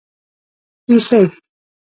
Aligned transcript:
کیسۍ 0.85 1.23